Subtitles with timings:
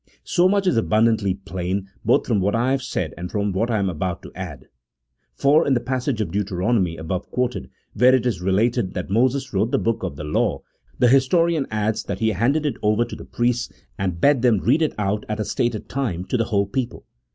[0.23, 3.77] So much is abundantly plain both from what I have said and from what I
[3.77, 4.65] am about to add.
[5.35, 9.69] For in the passage of Deuteronomy above quoted, where it is related that Moses wrote
[9.69, 10.63] the book of the law,
[10.97, 14.57] the histo rian adds that he handed it over to the priests and bade them
[14.57, 17.05] read it out at a stated time to the whole people.